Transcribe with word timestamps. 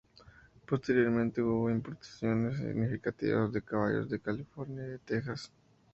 Posteriormente 0.65 1.43
hubo 1.43 1.69
importaciones 1.69 2.57
significativas 2.57 3.51
de 3.51 3.61
caballos 3.61 4.09
de 4.09 4.19
California 4.19 4.81
y 4.83 4.87
de 4.89 4.97
Texas. 4.97 5.51